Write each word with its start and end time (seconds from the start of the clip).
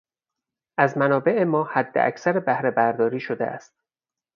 از 0.77 0.97
منابع 0.97 1.43
ما 1.43 1.63
حداکثر 1.63 2.39
بهرهبرداری 2.39 3.19
شده 3.19 3.45
است. 3.45 3.73